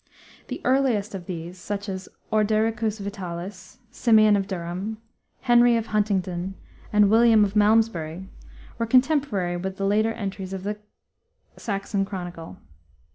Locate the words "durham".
4.47-4.97